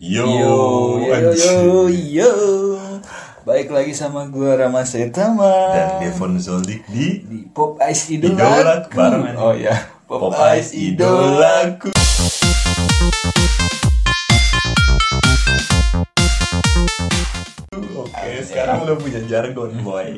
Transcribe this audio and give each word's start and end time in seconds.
Yo, 0.00 0.24
yo, 0.24 0.56
yo, 0.96 1.28
yo, 1.36 1.92
yo. 1.92 2.32
Baik 3.44 3.68
lagi 3.68 3.92
sama 3.92 4.32
gua 4.32 4.56
Rama 4.56 4.80
Setama 4.80 5.76
Dan 5.76 6.00
Devon 6.00 6.40
Zoldik 6.40 6.88
di 6.88 7.20
di 7.20 7.44
Pop 7.52 7.76
Ice 7.84 8.16
Idola 8.16 8.32
Idolaku. 8.32 8.96
bareng. 8.96 9.36
Oh 9.36 9.52
ya, 9.52 9.76
Pop 10.08 10.32
Ice 10.56 10.72
Idolaku. 10.72 11.92
Oke, 18.00 18.32
sekarang 18.40 18.88
udah 18.88 18.96
punya 18.96 19.20
jargon, 19.28 19.84
boy. 19.84 20.16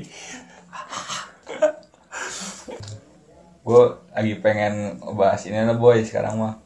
Gue 3.67 3.83
lagi 4.15 4.35
pengen 4.39 5.03
bahas 5.19 5.43
ini 5.51 5.59
lah 5.59 5.75
boy 5.75 6.07
sekarang 6.07 6.39
mah. 6.39 6.63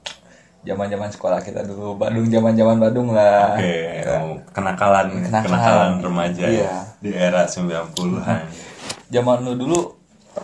Zaman-zaman 0.67 1.07
sekolah 1.07 1.39
kita 1.39 1.63
dulu, 1.63 1.95
Badung 1.95 2.27
zaman-zaman 2.27 2.77
Badung 2.77 3.15
lah. 3.15 3.55
Oke, 3.55 4.03
oh, 4.05 4.35
kenakalan, 4.51 5.07
Kenakalan. 5.23 5.45
kenakalan 5.47 5.91
remaja 6.03 6.43
Iya. 6.43 6.67
ya 6.67 6.75
di 6.99 7.11
era 7.15 7.47
90-an. 7.47 8.43
Zaman 9.15 9.47
lu 9.47 9.55
dulu 9.55 9.95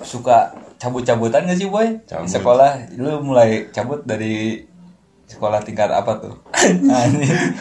suka 0.01 0.55
cabut-cabutan 0.79 1.43
gak 1.45 1.59
sih 1.59 1.66
boy? 1.66 1.99
Cabut. 2.07 2.23
Di 2.23 2.30
sekolah 2.30 2.71
lu 2.95 3.19
mulai 3.21 3.66
cabut 3.69 4.07
dari 4.07 4.63
sekolah 5.27 5.59
tingkat 5.61 5.91
apa 5.91 6.23
tuh? 6.23 6.35
Anjing. 6.87 7.59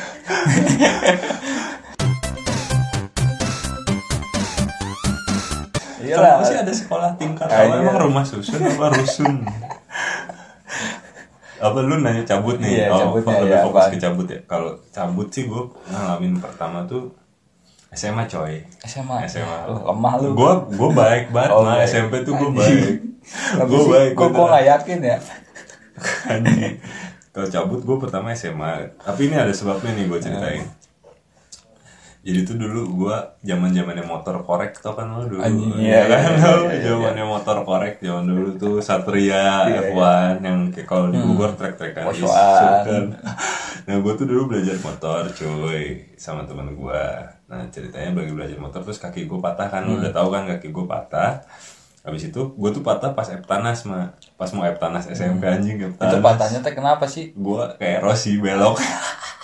Kenapa 6.02 6.42
sih 6.44 6.58
ada 6.58 6.74
sekolah 6.74 7.10
tingkat? 7.16 7.46
Ah, 7.48 7.64
Kalau 7.64 7.78
iya. 7.78 7.84
emang 7.86 7.98
rumah 8.02 8.26
susun 8.26 8.58
apa 8.60 8.90
rusun? 8.92 9.46
apa 11.62 11.78
lu 11.86 11.96
nanya 12.02 12.26
cabut 12.26 12.58
nih? 12.58 12.72
Iya, 12.74 12.86
oh, 12.90 12.98
cabutnya 12.98 13.36
lebih 13.46 13.54
ya, 13.54 13.64
fokus 13.64 13.86
apa? 13.86 13.94
ke 13.94 13.98
cabut 14.02 14.28
ya. 14.28 14.40
Kalau 14.50 14.72
cabut 14.90 15.28
sih 15.30 15.44
gue 15.46 15.64
ngalamin 15.88 16.34
pertama 16.42 16.82
tuh 16.90 17.14
SMA 17.94 18.24
coy. 18.26 18.66
SMA. 18.82 19.18
SMA. 19.30 19.58
Oh, 19.70 19.94
lemah 19.94 20.14
lu. 20.18 20.34
Gue 20.34 20.52
gue 20.74 20.90
baik 20.92 21.30
banget 21.30 21.52
Oh, 21.54 21.62
mah 21.62 21.78
baik. 21.78 21.88
SMP 21.88 22.14
tuh 22.24 22.34
gue 22.34 22.50
Anjing. 22.50 22.58
baik. 22.58 22.96
Sih, 23.86 23.90
baik. 23.92 24.12
Beneran. 24.18 24.34
kok 24.34 24.48
gak 24.50 24.66
yakin 24.66 25.00
ya? 25.04 25.18
Anjing. 26.34 26.74
Kalau 27.32 27.48
cabut 27.48 27.82
gue 27.86 27.98
pertama 28.02 28.34
SMA. 28.34 28.72
Tapi 28.98 29.22
ini 29.30 29.36
ada 29.38 29.54
sebabnya 29.54 29.92
nih 29.94 30.06
gue 30.10 30.20
ceritain. 30.20 30.64
Jadi 32.22 32.40
tuh 32.44 32.54
dulu 32.56 32.82
gue 33.00 33.16
zaman 33.42 33.70
zamannya 33.72 34.06
motor 34.06 34.40
korek 34.40 34.78
tau 34.78 34.94
kan 34.94 35.10
lo 35.10 35.26
dulu. 35.26 35.42
Anjing, 35.42 35.74
Iya 35.76 35.90
iya, 35.90 36.02
kan 36.06 36.22
iya, 36.30 36.38
iya, 36.38 36.70
iya. 36.70 36.82
zamannya 36.88 37.26
motor 37.26 37.58
korek 37.62 37.98
zaman 37.98 38.26
dulu 38.26 38.50
tuh 38.56 38.76
Satria 38.78 39.66
Iya, 39.66 39.90
F1 39.90 40.38
yang 40.40 40.70
kayak 40.70 40.86
kalau 40.86 41.10
di 41.10 41.18
Bogor 41.18 41.54
trek-trekan 41.54 42.06
Posoan. 42.06 42.30
isuk 42.30 42.74
kan. 42.86 43.06
Nah 43.82 43.96
gue 43.98 44.14
tuh 44.14 44.26
dulu 44.26 44.42
belajar 44.48 44.78
motor 44.78 45.26
cuy 45.32 45.84
sama 46.14 46.46
teman 46.46 46.70
gue. 46.72 47.04
Nah 47.48 47.66
ceritanya 47.68 48.14
lagi 48.14 48.32
belajar 48.32 48.58
motor 48.58 48.80
terus 48.82 48.98
kaki 48.98 49.26
gue 49.26 49.40
patah 49.40 49.66
kan 49.68 49.82
Hmm. 49.82 49.98
Udah 49.98 50.12
tahu 50.12 50.30
kan 50.30 50.46
kaki 50.48 50.70
gue 50.70 50.86
patah. 50.86 51.42
Habis 52.02 52.30
itu 52.30 52.42
gue 52.52 52.70
tuh 52.72 52.82
patah 52.82 53.12
pas 53.12 53.26
Eptanas 53.28 53.82
mah 53.84 54.10
pas 54.36 54.50
mau 54.52 54.62
Eptanas 54.64 55.06
SMP 55.08 55.42
anjing 55.44 55.78
Eptanas 55.80 56.06
Hmm. 56.08 56.14
Itu 56.14 56.22
patahnya 56.24 56.60
teh 56.60 56.74
kenapa 56.76 57.06
sih? 57.06 57.30
gue 57.32 57.62
kayak 57.76 58.00
Rossi 58.00 58.38
belok 58.38 58.78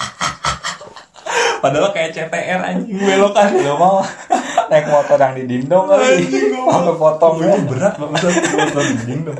padahal 1.59 1.89
kayak 1.91 2.13
CTR 2.13 2.61
anjing 2.61 2.97
belok 2.97 3.33
kan 3.33 3.53
Lu 3.53 3.75
mau. 3.75 4.01
Naik 4.67 4.91
motor 4.91 5.15
yang 5.15 5.33
di 5.37 5.43
dindong 5.47 5.87
kali. 5.87 6.27
Sampai 6.67 6.95
potong 6.99 7.39
itu 7.39 7.59
berat 7.71 7.95
banget 7.95 8.35
motor 8.51 8.83
dinding 8.83 9.21
dong 9.31 9.39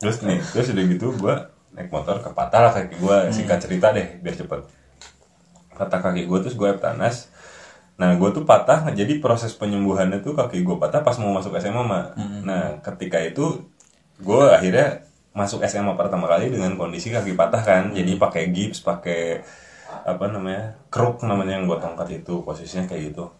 terus 0.00 0.24
nih 0.24 0.40
terus 0.56 0.72
udah 0.72 0.84
gitu 0.96 1.06
gue 1.12 1.34
naik 1.76 1.92
motor 1.92 2.24
kepatah 2.24 2.60
lah 2.64 2.72
kaki 2.72 2.96
gue 2.96 3.16
singkat 3.36 3.58
cerita 3.60 3.92
deh 3.92 4.18
biar 4.24 4.34
cepet. 4.34 4.60
Patah 5.76 6.00
kaki 6.00 6.24
gue 6.28 6.38
terus 6.44 6.56
gue 6.56 6.68
Eptanas. 6.68 7.32
Nah, 8.00 8.16
gue 8.16 8.32
tuh 8.32 8.48
patah, 8.48 8.88
jadi 8.96 9.20
proses 9.20 9.52
penyembuhannya 9.52 10.24
tuh 10.24 10.32
kaki 10.32 10.64
gue 10.64 10.76
patah 10.80 11.04
pas 11.04 11.20
mau 11.20 11.36
masuk 11.36 11.52
SMA, 11.60 11.84
mak. 11.84 12.16
Nah, 12.48 12.80
ketika 12.80 13.20
itu 13.20 13.68
gue 14.24 14.42
akhirnya 14.48 15.04
masuk 15.36 15.60
SMA 15.68 15.92
pertama 16.00 16.24
kali 16.24 16.48
dengan 16.48 16.80
kondisi 16.80 17.12
kaki 17.12 17.36
patah 17.36 17.60
kan, 17.60 17.92
jadi 17.92 18.16
pakai 18.16 18.56
gips, 18.56 18.80
pakai 18.80 19.44
apa 20.04 20.24
namanya, 20.32 20.76
kruk 20.88 21.20
namanya 21.24 21.60
yang 21.60 21.68
gue 21.68 21.78
tongkat 21.80 22.22
itu, 22.24 22.40
posisinya 22.44 22.88
kayak 22.88 23.12
gitu. 23.12 23.30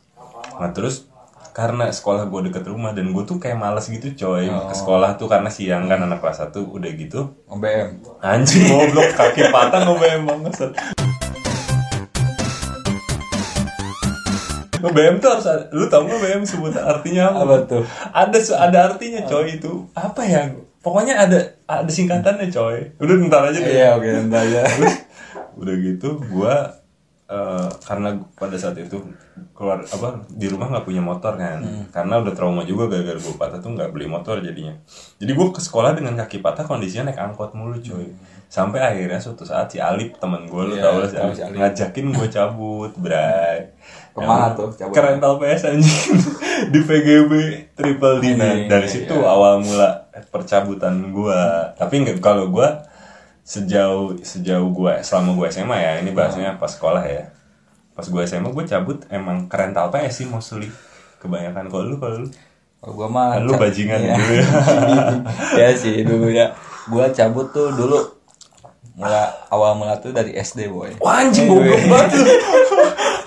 Nah, 0.61 0.71
terus 0.77 1.09
karena 1.51 1.91
sekolah 1.91 2.31
gue 2.31 2.47
deket 2.47 2.63
rumah 2.71 2.95
dan 2.95 3.11
gue 3.11 3.27
tuh 3.27 3.43
kayak 3.43 3.59
males 3.59 3.91
gitu 3.91 4.15
coy 4.15 4.47
ke 4.47 4.75
sekolah 4.75 5.19
tuh 5.19 5.27
karena 5.27 5.51
siang 5.51 5.91
kan 5.91 5.99
anak 5.99 6.23
kelas 6.23 6.47
1 6.47 6.55
udah 6.63 6.91
gitu 6.95 7.27
OBM. 7.51 8.23
anjing 8.23 8.71
goblok 8.71 9.11
kaki 9.19 9.51
patah 9.51 9.83
gue 9.83 9.99
banget 10.23 10.71
BM 14.81 15.21
tuh 15.21 15.29
harus 15.29 15.45
ada, 15.45 15.69
lu 15.77 15.85
tau 15.93 16.09
gak 16.09 16.19
BM 16.25 16.43
sebut 16.43 16.73
artinya 16.73 17.29
apa? 17.37 17.45
Apa 17.45 17.57
tuh? 17.69 17.85
Ada 18.17 18.39
ada 18.57 18.79
artinya 18.89 19.21
coy 19.29 19.61
itu 19.61 19.85
apa 19.93 20.25
ya? 20.25 20.49
Pokoknya 20.81 21.21
ada 21.21 21.37
ada 21.69 21.91
singkatannya 21.93 22.49
coy. 22.49 22.97
Udah 22.97 23.15
ntar 23.29 23.53
aja 23.53 23.61
deh. 23.61 23.69
Iya, 23.69 24.01
oke, 24.01 24.09
ntar 24.33 24.41
aja. 24.49 24.65
Udah 25.57 25.75
gitu 25.79 26.21
gua 26.29 26.77
eh, 27.27 27.71
karena 27.87 28.19
pada 28.35 28.59
saat 28.59 28.75
itu 28.77 28.99
keluar 29.55 29.81
apa 29.81 30.25
di 30.29 30.47
rumah 30.49 30.69
nggak 30.69 30.85
punya 30.85 31.01
motor 31.01 31.37
kan. 31.37 31.63
Karena 31.89 32.21
udah 32.21 32.33
trauma 32.35 32.63
juga 32.65 32.89
gara-gara 32.91 33.17
gue 33.17 33.35
patah 33.39 33.59
tuh 33.61 33.73
nggak 33.73 33.91
beli 33.93 34.07
motor 34.09 34.41
jadinya. 34.41 34.75
Jadi 35.17 35.31
gue 35.31 35.47
ke 35.53 35.61
sekolah 35.63 35.95
dengan 35.95 36.17
kaki 36.17 36.41
patah 36.41 36.65
kondisinya 36.65 37.13
naik 37.13 37.21
angkot 37.21 37.55
mulu 37.55 37.79
cuy. 37.79 38.11
Sampai 38.51 38.83
akhirnya 38.83 39.23
suatu 39.23 39.47
saat 39.47 39.71
si 39.71 39.79
Alip 39.79 40.19
temen 40.19 40.51
gue 40.51 40.63
lu 40.67 40.75
Iya, 40.75 40.83
tau 40.83 40.99
lah 40.99 41.07
si 41.07 41.17
Alip, 41.23 41.35
si 41.39 41.43
Alip. 41.47 41.57
ngajakin 41.63 42.07
gue 42.11 42.29
cabut 42.29 42.93
bray. 42.99 43.59
Ke 44.17 44.19
mana 44.27 44.51
Emang 44.51 44.59
tuh 44.59 44.69
cabut? 44.75 44.91
ke 44.91 45.01
rental 45.07 45.33
PS 45.39 45.63
anjing. 45.71 46.19
Di 46.75 46.81
VGB 46.83 47.33
Triple 47.79 48.17
D 48.19 48.25
nah 48.35 48.51
Anjing, 48.51 48.67
dari 48.67 48.89
iya, 48.91 48.93
situ 48.93 49.15
iya. 49.15 49.31
awal 49.31 49.63
mula 49.63 50.11
percabutan 50.35 51.15
gua. 51.15 51.71
Tapi 51.79 52.03
nggak 52.03 52.19
kalau 52.19 52.51
gua 52.51 52.83
sejauh 53.51 54.15
sejauh 54.23 54.71
gua 54.71 55.03
selama 55.03 55.35
gua 55.35 55.51
SMA 55.51 55.75
ya 55.75 55.93
ini 55.99 56.15
bahasanya 56.15 56.55
pas 56.55 56.71
sekolah 56.71 57.03
ya 57.03 57.35
pas 57.93 58.07
gua 58.07 58.23
SMA 58.23 58.47
gua 58.47 58.63
cabut 58.63 59.03
emang 59.11 59.51
ke 59.51 59.57
rental 59.59 59.91
PS 59.91 60.23
sih 60.23 60.27
mostly 60.27 60.71
kebanyakan 61.19 61.67
kalau 61.67 61.85
lu 61.85 61.97
kalau 61.99 62.23
lu 62.23 62.29
Kalau 62.79 62.95
gua 62.95 63.09
mah 63.11 63.37
lu 63.37 63.53
bajingan 63.53 64.01
iya. 64.01 64.15
dulu 64.15 64.33
ya. 64.33 64.47
ya 65.61 65.69
sih 65.75 66.01
dulu 66.01 66.31
ya. 66.31 66.49
Gua 66.87 67.11
cabut 67.11 67.51
tuh 67.51 67.69
dulu 67.71 67.99
mula 68.97 69.29
awal 69.49 69.75
mula 69.75 69.97
tuh 69.97 70.13
dari 70.13 70.33
SD 70.33 70.69
boy. 70.69 70.97
Wah, 70.97 71.21
anjing 71.21 71.45
goblok 71.45 71.77
gue- 71.77 71.89
banget. 71.89 72.11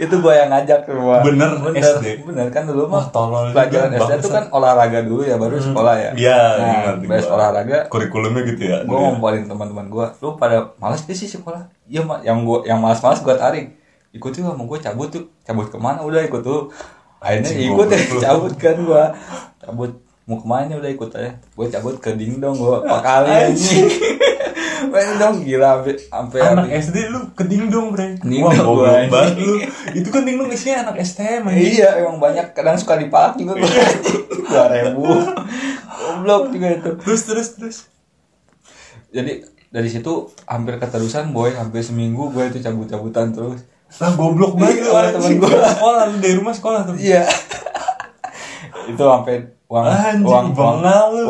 itu 0.00 0.14
gua 0.24 0.32
yang 0.32 0.48
ngajak 0.48 0.88
rumah. 0.88 1.20
Bener, 1.20 1.60
bener, 1.60 1.76
SD. 2.00 2.24
Bener. 2.24 2.48
Kan 2.48 2.64
dulu 2.64 2.88
mah 2.88 3.04
Wah, 3.04 3.06
tolol 3.12 3.52
pelajaran 3.52 3.92
SD 3.92 4.12
tuh 4.24 4.32
kan 4.32 4.44
olahraga 4.48 5.04
dulu 5.04 5.28
ya 5.28 5.36
baru 5.36 5.60
sekolah 5.60 5.94
ya. 6.00 6.10
Iya, 6.16 6.40
nah, 6.56 6.96
beres 7.04 7.28
olahraga 7.28 7.84
kurikulumnya 7.92 8.48
gitu 8.48 8.64
ya 8.64 8.80
gue 8.88 8.96
ngomongin 8.96 9.44
teman-teman 9.44 9.92
gue 9.92 10.06
lu 10.24 10.40
pada 10.40 10.72
malas 10.80 11.04
sih 11.04 11.28
sekolah? 11.28 11.68
Iya 11.84 12.00
yang 12.24 12.48
gua 12.48 12.64
yang 12.64 12.80
malas-malas 12.80 13.20
gue 13.20 13.34
tarik. 13.36 13.76
Ikut 14.16 14.32
yuk 14.32 14.48
sama 14.48 14.64
gue 14.64 14.78
cabut 14.80 15.08
tuh 15.12 15.24
cabut 15.44 15.68
ke 15.68 15.76
mana? 15.76 16.00
Udah 16.00 16.24
ikut 16.24 16.40
tuh. 16.40 16.72
Akhirnya 17.20 17.52
ikut 17.52 17.86
lu. 18.16 18.18
cabut 18.24 18.52
kan 18.56 18.80
gue 18.80 19.04
cabut. 19.60 19.92
Mau 20.24 20.38
ke 20.38 20.46
mana 20.46 20.78
udah 20.80 20.90
ikut 20.94 21.10
aja. 21.12 21.36
Gue 21.52 21.66
cabut 21.68 22.00
ke 22.00 22.16
dingdong 22.16 22.56
gue 22.56 22.76
pak 22.90 23.00
kali 23.04 23.52
anjing 23.52 23.84
Main 24.90 25.16
dong 25.16 25.36
gila 25.40 25.68
sampai 25.76 25.94
sampai 26.02 26.38
anak 26.42 26.64
habis- 26.66 26.84
SD 26.84 26.96
lu 27.08 27.20
ke 27.30 27.44
dingdong 27.44 27.86
bre. 27.90 28.18
Wah 28.36 28.50
gua, 28.50 28.52
goblok 28.52 29.06
banget 29.08 29.34
lu. 29.38 29.54
Itu 29.94 30.08
kan 30.08 30.22
dingdong 30.22 30.50
isinya 30.50 30.76
anak 30.84 31.00
STM 31.00 31.42
anjing. 31.44 31.70
Iya 31.76 31.88
emang 31.98 32.18
banyak. 32.18 32.50
Kadang 32.50 32.74
suka 32.74 32.94
dipalak 32.96 33.34
juga 33.34 33.54
gue 33.54 33.70
dua 34.44 34.66
ribu. 34.68 35.06
Goblok 35.86 36.50
juga 36.50 36.68
itu. 36.72 36.90
Terus 36.98 37.22
terus 37.24 37.48
terus. 37.54 37.78
Jadi 39.08 39.42
dari 39.66 39.86
situ 39.86 40.12
hampir 40.44 40.76
keterusan 40.76 41.30
boy. 41.30 41.50
Hampir 41.52 41.80
seminggu 41.80 42.28
gue 42.28 42.44
itu 42.46 42.58
cabut-cabutan 42.58 43.30
terus. 43.30 43.62
Lah 43.96 44.12
goblok 44.12 44.54
banget 44.54 44.82
lu 44.82 44.90
Iya, 44.92 45.10
temen 45.10 45.18
anjing. 45.20 45.38
gua. 45.40 45.66
sekolah 45.68 46.02
lu 46.04 46.16
dari 46.18 46.34
rumah 46.34 46.52
sekolah 46.52 46.80
tuh. 46.84 46.94
Iya. 46.94 47.26
Itu 48.90 49.02
sampai 49.02 49.36
uang 49.70 49.84
Anjing, 49.86 50.26
uang 50.26 50.46
uang, 50.50 50.76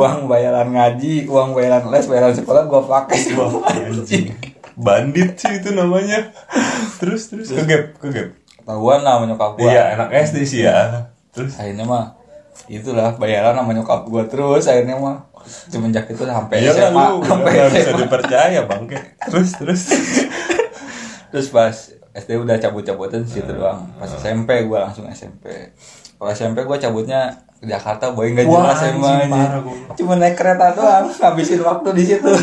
uang 0.01 0.19
bayaran 0.25 0.69
ngaji, 0.73 1.29
uang 1.29 1.53
bayaran 1.53 1.85
les, 1.89 2.09
bayaran 2.09 2.33
sekolah 2.33 2.65
gua 2.65 2.81
pakai 2.83 3.19
semua. 3.29 3.61
anjing 3.69 4.33
bandit 4.75 5.37
sih 5.37 5.61
itu 5.61 5.77
namanya 5.77 6.33
terus 6.97 7.29
terus 7.29 7.53
ke 7.53 7.63
gap 7.63 7.85
ke 8.01 8.09
gap 8.09 8.29
Ketahuan 8.57 9.01
lah 9.01 9.19
sama 9.19 9.25
nyokap 9.27 9.53
gua. 9.57 9.69
iya 9.69 9.83
anak 9.93 10.09
SD 10.25 10.37
sih 10.43 10.61
ya 10.65 11.05
terus 11.31 11.53
Akhirnya 11.55 11.85
mah 11.85 12.17
itulah 12.65 13.13
bayaran 13.15 13.53
sama 13.53 13.73
nyokap 13.73 14.09
gua 14.09 14.25
terus 14.25 14.65
akhirnya 14.65 14.97
mah 14.97 15.29
semenjak 15.45 16.05
itu 16.07 16.23
sampai 16.23 16.57
iya 16.61 16.73
SMA 16.73 17.05
lu 17.09 17.21
sampai 17.21 17.51
nggak 17.51 17.69
bisa 17.71 17.83
SMA. 17.87 18.01
dipercaya 18.01 18.61
bangke 18.65 18.99
terus 19.21 19.49
terus 19.55 19.83
Terus 21.31 21.47
pas 21.47 21.71
SD 22.11 22.31
udah 22.37 22.59
cabut-cabutan 22.59 23.23
situ 23.23 23.47
doang. 23.47 23.87
Pas 23.95 24.11
SMP 24.11 24.67
gua 24.67 24.91
langsung 24.91 25.07
SMP. 25.07 25.47
Kalau 26.21 26.31
SMP 26.31 26.63
gua 26.63 26.77
cabutnya 26.77 27.33
ke 27.57 27.65
Jakarta 27.65 28.13
boy 28.13 28.29
nggak 28.31 28.45
jelas 28.45 28.81
emang. 28.85 29.65
Cuma 29.97 30.15
naik 30.15 30.37
kereta 30.37 30.71
doang, 30.71 31.09
ngabisin 31.19 31.61
waktu 31.61 31.89
di 31.91 32.05
situ. 32.07 32.29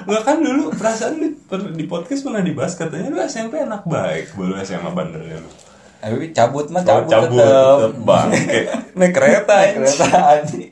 Nggak 0.00 0.22
kan 0.24 0.40
dulu 0.40 0.72
perasaan 0.72 1.20
di, 1.20 1.28
per- 1.36 1.68
di 1.70 1.84
podcast 1.84 2.22
pernah 2.22 2.40
dibahas 2.40 2.72
katanya 2.72 3.12
lu 3.12 3.20
SMP 3.20 3.60
anak 3.60 3.84
baik, 3.84 4.32
baru 4.32 4.56
SMA 4.58 4.88
bandelnya 4.88 5.36
lu. 5.36 5.50
Tapi 5.98 6.32
cabut 6.32 6.64
mah 6.70 6.80
Oh, 6.80 6.86
cabut, 6.86 7.10
cabut 7.10 7.36
tetep. 7.36 7.76
tetep 7.76 7.92
bangke. 8.08 8.60
Naik 8.94 9.12
kereta 9.12 9.52
Naik 9.52 9.66
ya. 9.66 9.74
kereta 9.76 10.06
anjing. 10.32 10.70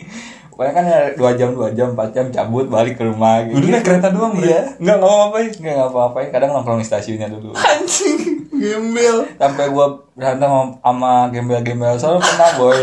Pokoknya 0.48 0.72
kan 0.72 0.84
ya 0.86 0.98
dua 1.12 1.30
jam 1.34 1.50
dua 1.52 1.68
jam 1.70 1.92
empat 1.92 2.08
jam 2.10 2.26
cabut 2.30 2.64
balik 2.64 2.96
ke 2.96 3.04
rumah 3.04 3.44
gitu. 3.44 3.60
Udah 3.60 3.68
naik 3.68 3.84
kereta 3.84 4.08
doang. 4.08 4.32
Iya. 4.40 4.72
Enggak 4.80 4.96
enggak 4.96 5.10
apa-apain. 5.12 5.48
Nggak 5.52 5.74
ngapa-ngapain, 5.76 6.28
kadang 6.32 6.50
nongkrong 6.54 6.80
di 6.80 6.86
stasiunnya 6.86 7.28
dulu. 7.28 7.52
Anjing, 7.52 8.35
gembel. 8.56 9.16
Sampai 9.34 9.66
gua 9.68 9.86
berantem 10.12 10.48
sama, 10.76 11.12
gembel-gembel 11.28 11.94
soalnya 11.94 12.20
pernah 12.20 12.50
boy. 12.56 12.80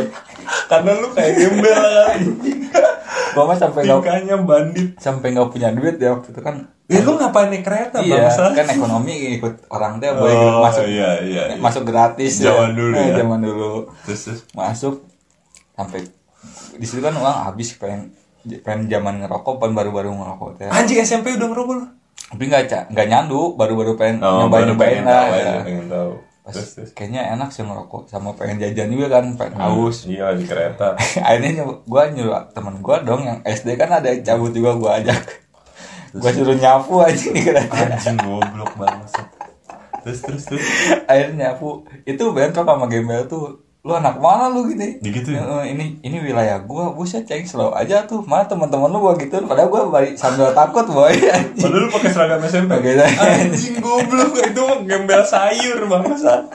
Karena 0.66 0.92
lu 0.96 1.08
kayak 1.10 1.34
gembel 1.36 1.75
kan. 1.75 2.20
Gua 3.34 3.44
mah 3.46 3.58
sampai 3.58 3.80
nggak 3.81 3.98
Tingkahnya 4.00 4.36
bandit. 4.40 4.88
sampai 4.98 5.28
nggak 5.31 5.50
punya 5.50 5.70
duit 5.72 5.98
ya 5.98 6.14
waktu 6.14 6.30
itu 6.30 6.40
kan. 6.40 6.56
Eh 6.86 7.00
lu 7.00 7.16
ngapain 7.16 7.48
naik 7.48 7.64
kereta, 7.64 7.98
Iya, 7.98 8.28
bangsa? 8.28 8.52
kan 8.52 8.68
ekonomi 8.68 9.14
ikut 9.34 9.66
orang 9.68 9.98
teh 9.98 10.12
boy 10.12 10.30
Oh, 10.30 10.62
masuk 10.62 10.86
iya, 10.86 11.18
iya, 11.20 11.42
iya. 11.48 11.56
masuk 11.56 11.84
gratis 11.84 12.38
Zaman 12.38 12.72
dulu 12.72 12.94
Eh, 12.94 13.08
ya. 13.08 13.16
Zaman 13.18 13.40
dulu. 13.40 13.88
Terus, 14.04 14.22
terus. 14.24 14.40
masuk 14.52 15.02
sampai 15.72 16.06
di 16.74 16.86
situ 16.86 17.00
kan 17.00 17.12
uang 17.12 17.38
habis 17.46 17.74
pengen 17.74 18.12
pengen 18.60 18.86
zaman 18.88 19.16
ngerokok 19.20 19.58
pan 19.58 19.72
baru-baru 19.72 20.12
ngerokok 20.12 20.50
teh 20.56 20.68
Anjing 20.68 21.00
SMP 21.00 21.31
udah 21.31 21.48
ngerokok 21.48 21.74
lu. 21.74 21.86
Tapi 22.33 22.44
nggak 22.44 22.63
ca- 22.65 22.88
nggak 22.89 23.07
nyandu 23.07 23.53
baru-baru 23.53 23.94
pengen 23.94 24.18
Oh, 24.19 24.44
nyobain 24.44 24.50
baru 24.50 24.65
nyobain 24.71 24.89
pengen 24.91 25.06
lah 25.06 25.21
tahu 25.24 25.33
ya. 25.38 25.53
pengen 25.62 25.88
tahu. 25.88 26.12
Pas 26.44 26.51
Terus, 26.51 26.69
terus. 26.74 26.89
kayaknya 26.91 27.21
enak 27.31 27.50
sih 27.50 27.62
ngerokok 27.62 28.03
sama 28.06 28.30
pengen 28.33 28.59
jajan 28.59 28.89
juga 28.89 29.07
kan 29.13 29.31
pengen 29.33 29.56
haus 29.56 30.03
Iya 30.03 30.33
di 30.33 30.44
kereta. 30.44 31.00
akhirnya 31.24 31.51
gua 31.83 32.03
nyuruh 32.07 32.35
temen 32.51 32.75
gua 32.80 33.00
dong 33.00 33.21
yang 33.21 33.39
SD 33.41 33.74
kan 33.74 33.88
ada 33.89 34.09
yang 34.09 34.19
cabut 34.21 34.51
juga 34.51 34.75
gua 34.75 35.00
ajak 35.00 35.24
gua 36.12 36.30
suruh 36.30 36.53
nyapu 36.53 37.00
aja 37.00 37.27
di 37.27 37.41
kereta 37.41 37.74
Anjing 37.88 38.19
goblok 38.19 38.75
banget. 38.75 39.24
Terus 40.03 40.19
terus 40.19 40.44
terus. 40.45 40.65
akhirnya 41.06 41.56
nyapu 41.56 41.79
itu 42.03 42.24
bentrok 42.27 42.68
sama 42.68 42.86
gembel 42.86 43.24
tuh 43.24 43.62
lu 43.83 43.91
anak 43.91 44.15
mana 44.15 44.47
lu 44.47 44.63
gini 44.63 44.95
Begitu 45.03 45.35
ya? 45.35 45.44
"Eh, 45.44 45.75
ini 45.75 46.00
ini 46.00 46.24
wilayah 46.24 46.56
gua 46.63 46.95
buset 46.95 47.27
ceng 47.27 47.44
slow 47.44 47.75
aja 47.75 48.07
tuh 48.07 48.24
mana 48.24 48.47
teman-teman 48.47 48.88
lu 48.88 49.03
gua 49.03 49.12
gitu 49.19 49.44
padahal 49.44 49.68
gua 49.68 49.91
balik 49.91 50.15
sambil 50.15 50.56
takut 50.56 50.88
boy 50.88 51.12
anjing. 51.12 51.59
Padahal 51.68 51.83
lu 51.83 51.88
pakai 51.91 52.09
seragam 52.15 52.39
SMP. 52.47 52.71
Pakai. 52.80 52.95
Anjing 53.44 53.83
goblok 53.83 54.39
itu 54.39 54.65
gembel 54.88 55.21
sayur 55.27 55.83
bangsat. 55.83 56.47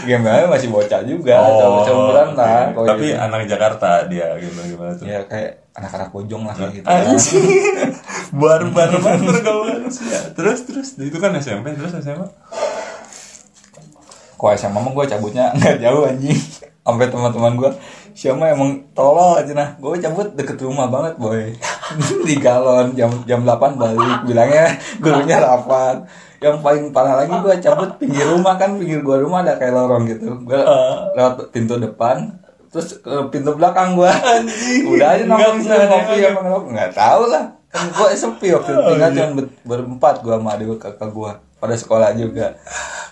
gembelnya 0.00 0.50
masih 0.50 0.74
bocah 0.74 1.06
juga 1.06 1.38
oh, 1.38 1.86
seumuran 1.86 2.34
lah 2.34 2.66
oke. 2.66 2.82
kalau 2.82 2.86
Tapi 2.90 3.14
gitu. 3.14 3.22
anak 3.22 3.40
Jakarta 3.46 3.90
dia 4.10 4.26
gimana 4.42 4.66
gimana 4.66 4.90
tuh. 4.98 5.04
ya 5.06 5.22
kayak 5.30 5.70
anak-anak 5.78 6.08
bojong 6.10 6.42
lah 6.50 6.54
kayak 6.58 6.72
gitu 6.74 6.86
Anjing. 6.90 7.46
Barbar 8.40 8.90
banget 8.98 9.22
pergaulan 9.22 9.86
sih 9.86 10.06
ya. 10.06 10.22
Terus 10.34 10.66
terus 10.66 10.88
itu 10.98 11.18
kan 11.18 11.30
SMP 11.38 11.78
terus 11.78 11.94
SMA. 11.94 12.26
Kok 14.40 14.56
SMA 14.56 14.80
mah 14.80 14.88
gue 14.90 15.04
cabutnya 15.04 15.52
nggak 15.60 15.76
jauh 15.78 16.08
anjing. 16.08 16.40
Sampai 16.80 17.06
teman-teman 17.06 17.54
gue 17.54 17.70
Siapa 18.10 18.42
emang 18.42 18.88
tolol 18.90 19.36
aja 19.36 19.52
nah. 19.52 19.68
Gue 19.76 20.00
cabut 20.00 20.32
deket 20.32 20.56
rumah 20.58 20.88
banget 20.88 21.14
boy. 21.14 21.52
Di 22.26 22.34
galon 22.36 22.96
jam 22.96 23.12
jam 23.22 23.44
8 23.44 23.76
balik 23.76 24.24
Bilangnya 24.24 24.72
gurunya 24.96 25.38
rapat 25.38 26.08
Yang 26.40 26.56
paling 26.58 26.84
parah 26.90 27.20
lagi 27.20 27.36
gue 27.36 27.54
cabut 27.60 27.90
pinggir 28.00 28.24
rumah 28.26 28.56
kan 28.56 28.80
Pinggir 28.80 29.04
gue 29.04 29.16
rumah 29.20 29.44
ada 29.44 29.54
kayak 29.54 29.76
lorong 29.76 30.08
gitu. 30.08 30.40
Gue 30.40 30.56
lewat 31.14 31.52
pintu 31.52 31.76
depan 31.76 32.32
Terus 32.70 32.96
ke 32.98 33.28
pintu 33.28 33.52
belakang 33.52 33.92
gue 33.94 34.10
Udah 34.88 35.08
aja 35.14 35.22
nongkrong 35.28 35.58
ngopi 35.60 36.16
bisa, 36.16 36.26
apa 36.32 36.40
ngerokok 36.40 36.68
Nggak 36.72 36.90
tau 36.96 37.22
lah. 37.28 37.44
Kan 37.70 37.84
gue 37.86 38.08
sepi 38.16 38.48
waktu 38.50 38.70
itu 38.72 38.82
tinggal 38.88 39.10
cuma 39.12 39.28
ber- 39.36 39.54
berempat 39.62 40.14
gue 40.24 40.34
sama 40.34 40.50
adik 40.56 40.80
kakak 40.80 41.10
gue 41.12 41.32
Pada 41.60 41.76
sekolah 41.76 42.16
juga 42.16 42.56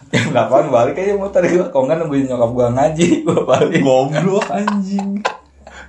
Jam 0.09 0.33
8 0.33 0.73
balik 0.73 0.97
aja 0.97 1.15
motor 1.15 1.45
gue 1.45 1.69
Kalau 1.69 1.85
nggak 1.85 1.99
nungguin 2.01 2.27
nyokap 2.27 2.51
gue 2.57 2.67
ngaji 2.73 3.09
Gue 3.29 3.41
balik 3.45 3.81
Goblok 3.85 4.49
anjing. 4.49 5.21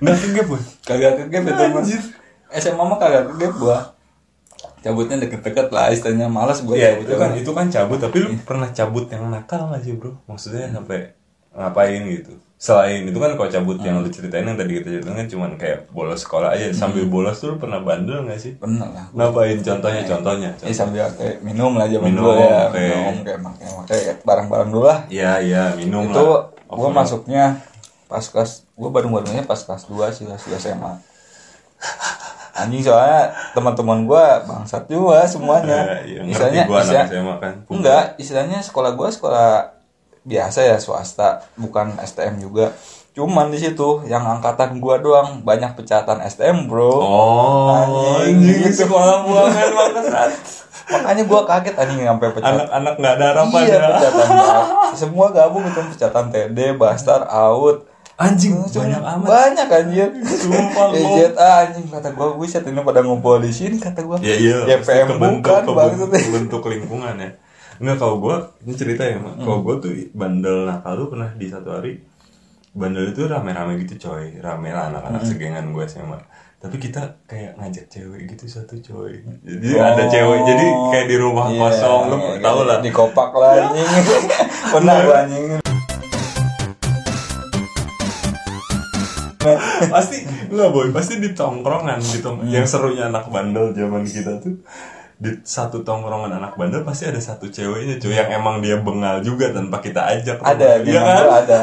Nggak 0.00 0.16
kegep 0.16 0.46
boy. 0.48 0.62
Kagak 0.84 1.12
kegep 1.24 1.42
itu 1.48 1.62
Anjir. 1.64 2.02
SMA 2.52 2.82
mah 2.84 2.98
kagak 3.00 3.24
kegep 3.32 3.54
gue 3.56 3.78
Cabutnya 4.80 5.16
deket-deket 5.20 5.68
lah 5.72 5.92
istilahnya 5.92 6.28
Males 6.28 6.60
gue 6.64 6.76
Iya 6.76 7.00
itu 7.00 7.14
kan 7.16 7.36
itu 7.36 7.50
kan 7.52 7.66
cabut 7.68 8.00
tapi 8.00 8.16
lu 8.24 8.32
pernah 8.44 8.68
cabut 8.72 9.08
yang 9.08 9.28
nakal 9.28 9.68
nggak 9.68 9.80
sih 9.84 9.92
bro? 9.96 10.16
Maksudnya 10.24 10.72
sampai 10.72 11.16
ngapain 11.52 12.00
gitu? 12.08 12.36
Selain 12.60 13.08
itu 13.08 13.16
kan 13.16 13.40
kalau 13.40 13.48
cabut 13.48 13.80
yang 13.80 14.04
lu 14.04 14.12
ceritain 14.12 14.44
yang 14.44 14.52
tadi 14.52 14.76
kita 14.76 15.00
ceritain 15.00 15.16
kan 15.16 15.24
cuman 15.32 15.50
kayak 15.56 15.88
bolos 15.96 16.20
sekolah 16.20 16.52
aja 16.52 16.68
sambil 16.76 17.08
bolos 17.08 17.40
tuh 17.40 17.56
pernah 17.56 17.80
bandel 17.80 18.28
nggak 18.28 18.36
sih? 18.36 18.52
Bener 18.60 18.84
lah 18.84 19.08
Ngapain 19.16 19.64
contohnya 19.64 20.04
contohnya? 20.04 20.50
Eh 20.60 20.76
sambil 20.76 21.08
kayak 21.16 21.40
minum 21.40 21.72
lah 21.80 21.88
zaman 21.88 22.12
Minum, 22.12 22.20
dulu 22.20 22.36
ya 22.36 22.68
oke. 22.68 22.76
Minum 22.76 23.16
kayak 23.24 23.40
pakai 23.40 23.66
pakai 23.88 24.00
barang-barang 24.28 24.68
dulu 24.68 24.84
lah 24.84 24.98
Iya 25.08 25.32
iya 25.40 25.62
minum 25.72 26.12
Itu 26.12 26.20
lah. 26.20 26.52
gue 26.68 26.90
masuknya 26.92 27.44
pas 28.12 28.24
kelas 28.28 28.68
Gue 28.76 28.90
baru-barunya 28.92 29.40
pas 29.48 29.56
kelas 29.64 29.88
2 29.88 29.96
sih 30.12 30.28
kelas 30.28 30.44
2 30.44 30.60
SMA 30.60 30.92
Anjing 32.60 32.84
soalnya 32.84 33.32
teman-teman 33.56 34.04
gue 34.04 34.24
bangsat 34.44 34.84
juga 34.84 35.24
semuanya. 35.24 36.04
Iya, 36.04 36.28
ngerti 36.28 36.68
gua 36.68 36.84
anak 36.84 37.08
SMA 37.08 37.34
kan. 37.40 37.54
Enggak, 37.72 38.02
istilahnya 38.20 38.60
sekolah 38.60 38.92
gue 39.00 39.08
sekolah 39.08 39.79
biasa 40.24 40.64
ya 40.64 40.76
swasta, 40.76 41.44
bukan 41.56 41.96
STM 42.00 42.40
juga. 42.40 42.72
Cuman 43.10 43.50
di 43.50 43.58
situ 43.58 44.06
yang 44.06 44.22
angkatan 44.22 44.78
gua 44.78 45.02
doang 45.02 45.42
banyak 45.42 45.74
pecatan 45.74 46.22
STM, 46.22 46.70
Bro. 46.70 46.94
Oh, 46.94 47.74
Anjing, 47.74 48.38
anjing 48.62 48.74
sekolah 48.86 49.26
buangan 49.26 49.68
bangsat. 49.74 50.30
Makanya 50.90 51.22
gua 51.26 51.40
kaget 51.42 51.74
anjing 51.74 52.06
sampai 52.06 52.28
pecat. 52.30 52.50
Anak-anak 52.54 52.94
nggak 52.98 53.14
ada 53.18 53.24
harapan 53.34 53.60
Iya, 53.66 53.74
ya. 53.74 53.88
pecatan 53.98 54.28
Semua 54.94 55.26
gabung 55.34 55.64
itu 55.66 55.80
pecatan 55.94 56.30
TD, 56.30 56.58
Bastar, 56.78 57.26
Out. 57.26 57.90
Anjing 58.20 58.52
Cuma 58.68 58.84
banyak 58.84 59.00
amat. 59.00 59.26
Banyak 59.26 59.68
anjir. 59.72 60.08
Sumpah, 60.28 60.86
gua. 60.92 61.16
EZA 61.24 61.48
anjing 61.66 61.86
kata 61.88 62.08
gua 62.12 62.36
buset 62.36 62.62
ini 62.68 62.80
pada 62.84 63.00
ngumpul 63.00 63.40
di 63.40 63.50
sini 63.50 63.80
kata 63.80 64.04
gua. 64.04 64.20
Ya 64.20 64.36
iya. 64.36 64.68
Ya 64.68 64.76
PM 64.78 65.16
bukan 65.16 65.62
maksudnya. 65.66 66.20
bentuk 66.30 66.62
lingkungan 66.68 67.16
ya. 67.16 67.30
Enggak 67.80 67.96
kalau 67.96 68.20
gua 68.20 68.36
ini 68.60 68.76
cerita 68.76 69.02
ya, 69.02 69.16
Mak. 69.16 69.40
Kalau 69.40 69.64
gua 69.64 69.80
tuh 69.80 69.92
bandel 70.12 70.68
nakal 70.68 71.00
tuh 71.00 71.08
pernah 71.08 71.32
di 71.32 71.48
satu 71.48 71.68
hari 71.72 71.96
bandel 72.70 73.10
itu 73.10 73.24
rame-rame 73.24 73.80
gitu 73.82 74.06
coy. 74.06 74.36
Rame 74.36 74.68
lah 74.70 74.92
anak-anak 74.92 75.22
segengan 75.24 75.64
gue 75.72 75.84
SMA. 75.88 76.20
Tapi 76.60 76.76
kita 76.76 77.24
kayak 77.24 77.56
ngajak 77.56 77.88
cewek 77.88 78.28
gitu 78.28 78.44
satu 78.46 78.76
coy. 78.78 79.24
Jadi 79.42 79.68
ada 79.74 80.04
cewek 80.06 80.40
jadi 80.44 80.66
kayak 80.92 81.06
di 81.08 81.16
rumah 81.16 81.48
Iya, 81.48 81.56
kosong 81.58 82.00
lu 82.06 82.16
iya, 82.20 82.44
tau 82.44 82.60
iya. 82.60 82.68
lah. 82.68 82.78
Di 82.84 82.90
kopak 82.92 83.30
lah 83.32 83.50
anjing. 83.58 83.88
Pernah 84.76 84.96
gua 85.02 85.16
anjing. 85.24 85.44
pasti 89.88 90.20
enggak 90.52 90.68
boy 90.68 90.92
pasti 90.92 91.16
di 91.16 91.32
tongkrongan 91.32 91.96
di 91.96 92.20
tong- 92.20 92.44
yang 92.44 92.68
serunya 92.68 93.08
anak 93.08 93.32
bandel 93.32 93.72
zaman 93.72 94.04
kita 94.04 94.36
tuh 94.36 94.60
di 95.20 95.36
satu 95.44 95.84
tongkrongan 95.84 96.32
anak 96.40 96.56
bandel 96.56 96.80
pasti 96.80 97.04
ada 97.04 97.20
satu 97.20 97.52
ceweknya 97.52 98.00
cuy 98.00 98.16
yang 98.16 98.32
emang 98.32 98.64
dia 98.64 98.80
bengal 98.80 99.20
juga 99.20 99.52
tanpa 99.52 99.84
kita 99.84 100.00
ajak 100.16 100.40
Ada, 100.40 100.80
di 100.80 100.96
iya 100.96 101.00
kan 101.04 101.28
ada. 101.44 101.60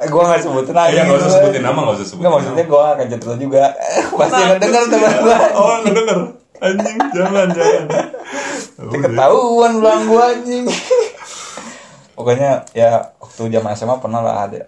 Eh, 0.00 0.08
gua 0.08 0.28
gak 0.32 0.44
sebutin 0.44 0.72
aja. 0.72 0.92
Iya, 0.92 1.00
nggak 1.04 1.18
usah 1.20 1.32
sebutin 1.32 1.60
nama, 1.60 1.78
nggak 1.84 1.96
usah 2.00 2.06
sebutin 2.08 2.20
Nggak, 2.24 2.32
maksudnya 2.36 2.64
gua 2.64 2.82
akan 2.92 3.06
cerita 3.08 3.34
juga. 3.36 3.64
Pasti 4.20 4.36
Nah, 4.36 4.56
denger 4.56 4.82
teman 4.88 5.12
gua. 5.20 5.38
oh 5.56 5.76
ngedenger 5.82 6.18
anjing 6.58 6.96
jangan 7.14 7.46
jangan 7.54 7.84
ketahuan 9.00 9.72
ulang 9.78 10.02
gua 10.04 10.22
anjing. 10.32 10.64
Pokoknya 12.16 12.66
ya 12.74 13.14
waktu 13.16 13.42
zaman 13.48 13.72
SMA 13.72 13.96
pernah 13.96 14.20
lah 14.20 14.34
ada. 14.44 14.60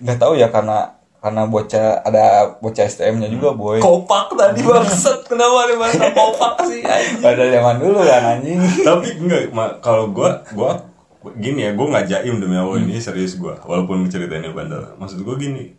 Gak 0.00 0.18
tahu 0.18 0.38
ya 0.38 0.48
karena 0.48 0.96
karena 1.22 1.46
bocah 1.46 2.02
ada 2.02 2.58
bocah 2.58 2.82
STM-nya 2.82 3.30
juga 3.30 3.54
boy. 3.54 3.78
kopak 3.78 4.34
tadi 4.34 4.58
bangsat. 4.66 5.22
Kenapa 5.30 5.70
ada 5.70 5.74
bahasa 5.78 6.10
kopak 6.10 6.54
sih 6.66 6.82
anjing? 6.82 7.22
Pada 7.22 7.46
zaman 7.46 7.76
dulu 7.78 8.02
kan 8.02 8.22
anjing. 8.36 8.58
tapi 8.86 9.06
enggak 9.22 9.54
kalau 9.78 10.10
gua 10.10 10.42
gua 10.50 10.82
gini 11.38 11.70
ya 11.70 11.78
gua 11.78 11.94
nggak 11.94 12.06
jaim 12.10 12.42
demi 12.42 12.58
allah 12.58 12.82
ini 12.82 12.98
serius 12.98 13.38
gua. 13.38 13.54
Walaupun 13.62 14.10
ceritainnya 14.10 14.50
bandel. 14.50 14.98
Maksud 14.98 15.22
gua 15.22 15.38
gini 15.38 15.78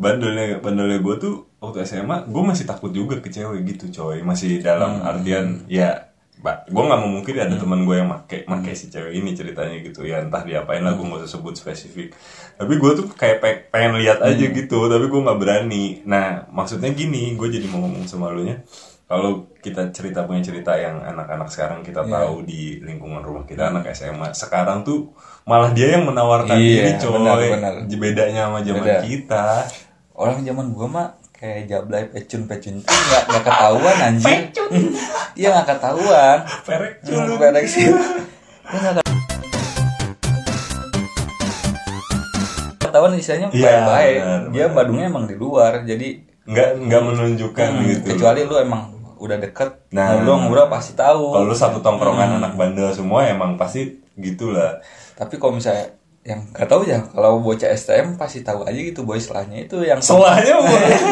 bandelnya 0.00 0.64
bandelnya 0.64 0.96
gua 1.04 1.20
tuh 1.20 1.44
waktu 1.60 1.84
SMA 1.84 2.32
gua 2.32 2.42
masih 2.48 2.64
takut 2.64 2.88
juga 2.88 3.20
ke 3.20 3.28
cewek 3.28 3.76
gitu 3.76 3.92
coy. 3.92 4.24
Masih 4.24 4.64
dalam 4.64 5.04
artian 5.04 5.60
ya 5.68 6.09
gua 6.40 6.82
nggak 6.88 7.00
mau 7.00 7.10
mungkin 7.12 7.34
ada 7.36 7.52
teman 7.52 7.84
gue 7.84 7.96
yang 7.96 8.08
make 8.08 8.48
make 8.48 8.72
si 8.72 8.88
cewek 8.88 9.12
ini 9.12 9.32
ceritanya 9.32 9.76
gitu. 9.78 10.02
Ya 10.02 10.24
entah 10.24 10.40
diapain 10.40 10.80
lah 10.80 10.96
gua 10.96 11.04
nggak 11.06 11.20
usah 11.24 11.36
sebut 11.36 11.54
spesifik. 11.54 12.16
Tapi 12.56 12.72
gua 12.76 12.96
tuh 12.96 13.06
kayak 13.06 13.38
pe- 13.38 13.62
pengen 13.68 14.00
lihat 14.00 14.18
aja 14.20 14.40
gitu 14.40 14.78
tapi 14.86 15.04
gua 15.06 15.20
nggak 15.26 15.38
berani. 15.38 16.00
Nah 16.04 16.48
maksudnya 16.48 16.88
gini 16.90 17.36
gue 17.36 17.48
jadi 17.48 17.68
mau 17.68 17.84
ngomong 17.84 18.04
sama 18.04 18.32
lu 18.32 18.44
nya. 18.44 18.64
Kalau 19.04 19.50
kita 19.58 19.90
cerita 19.90 20.22
punya 20.22 20.38
cerita 20.40 20.78
yang 20.78 21.02
anak-anak 21.02 21.50
sekarang 21.50 21.82
kita 21.82 22.06
tahu 22.06 22.46
di 22.46 22.78
lingkungan 22.78 23.20
rumah 23.20 23.42
kita 23.42 23.68
anak 23.68 23.90
SMA 23.90 24.30
sekarang 24.32 24.86
tuh 24.86 25.10
malah 25.42 25.74
dia 25.74 25.98
yang 25.98 26.06
menawarkan 26.06 26.54
Iya, 26.54 26.62
diri 26.86 26.92
coy. 26.96 27.18
benar, 27.18 27.36
benar. 27.42 27.74
bedanya 27.90 28.40
sama 28.46 28.62
zaman 28.62 28.86
Beda. 28.86 29.02
kita. 29.02 29.46
Orang 30.14 30.46
zaman 30.46 30.70
gua 30.70 30.86
mah 30.86 31.06
kayak 31.40 31.66
jablay 31.66 32.04
pecun 32.04 32.44
pecun. 32.44 32.74
Itu 32.78 32.92
nggak 32.92 33.22
nggak 33.26 33.42
ketahuan 33.42 33.96
anjing. 33.98 34.40
Iya 35.32 35.48
nggak 35.50 35.66
ketahuan. 35.72 36.38
Perek 36.62 36.92
Hmm, 37.02 37.34
pendek 37.34 37.64
sih. 37.64 37.88
Dia 37.88 38.76
nggak 38.92 39.04
ketahuan. 42.78 43.12
Istilahnya 43.14 43.48
Iya, 43.50 43.64
baik-baik. 43.80 44.16
dia 44.52 44.66
badungnya 44.68 45.06
emang 45.06 45.24
di 45.24 45.34
luar 45.34 45.80
jadi 45.82 46.08
nggak 46.42 46.68
nggak 46.82 47.02
menunjukkan 47.04 47.68
hmm, 47.70 47.84
gitu. 47.86 48.04
kecuali 48.12 48.40
lu 48.42 48.56
emang 48.58 48.82
udah 49.16 49.36
deket 49.36 49.70
Nah. 49.90 50.16
ngobrol-ngobrol 50.16 50.68
pasti 50.68 50.92
tahu. 50.92 51.32
Kalau 51.32 51.46
lu 51.46 51.54
satu 51.54 51.78
Hmm. 51.78 51.86
tongkrongan 51.86 52.30
anak 52.36 52.52
bandel 52.54 52.90
semua 52.90 53.24
emang 53.24 53.54
pasti 53.54 53.88
gitulah. 54.14 54.80
Tapi 55.14 55.36
kalau 55.36 55.56
misalnya 55.56 55.92
yang 56.30 56.40
gak 56.50 56.66
tahu 56.66 56.82
ya 56.84 57.02
kalau 57.04 57.38
bocah 57.38 57.66
STM 57.68 58.14
pasti 58.14 58.40
tahu 58.40 58.62
aja 58.62 58.74
gitu 58.74 59.02
boy 59.02 59.18
selahnya 59.18 59.58
itu 59.60 59.82
yang 59.82 59.98
Selahnya 59.98 60.54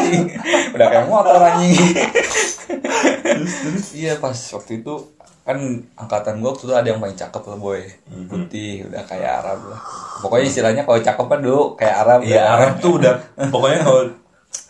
udah 0.73 0.87
kayak 0.87 1.05
motor 1.05 1.35
anjing. 1.35 1.75
Iya 3.91 4.15
pas 4.17 4.35
waktu 4.53 4.79
itu 4.79 4.93
kan 5.41 5.57
angkatan 5.95 6.39
gua 6.39 6.53
waktu 6.53 6.63
itu 6.63 6.73
ada 6.73 6.87
yang 6.87 6.99
paling 6.99 7.17
cakep 7.17 7.43
lah 7.43 7.57
boy. 7.57 7.81
Mhm. 8.07 8.25
putih 8.27 8.85
udah 8.85 9.03
kayak 9.03 9.31
Arab 9.41 9.59
lah. 9.67 9.79
Pokoknya 10.19 10.45
istilahnya 10.45 10.81
kalau 10.83 10.99
cakep 10.99 11.25
kan 11.25 11.39
dulu 11.39 11.61
kayak 11.75 11.95
Arab 11.99 12.19
Iya 12.21 12.35
ya. 12.35 12.43
Arab 12.53 12.73
tuh 12.77 12.91
udah 12.95 13.13
pokoknya 13.53 13.79
kalau 13.81 14.01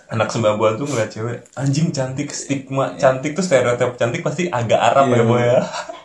anak 0.10 0.28
sembilan 0.28 0.58
tuh 0.74 0.88
ngeliat 0.88 1.10
cewek 1.12 1.38
anjing 1.54 1.94
cantik 1.94 2.34
stigma 2.34 2.98
cantik 2.98 3.38
tuh 3.38 3.46
stereotip 3.46 3.94
cantik 3.94 4.26
pasti 4.26 4.50
agak 4.50 4.82
Arab 4.82 5.06
Iya. 5.06 5.16
ya 5.16 5.24
boy 5.24 5.38
ya 5.40 5.60